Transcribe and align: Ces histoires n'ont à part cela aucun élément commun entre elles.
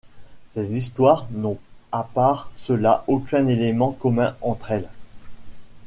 Ces 0.47 0.75
histoires 0.75 1.27
n'ont 1.29 1.59
à 1.91 2.03
part 2.03 2.49
cela 2.55 3.03
aucun 3.05 3.45
élément 3.45 3.91
commun 3.91 4.35
entre 4.41 4.71
elles. 4.71 4.89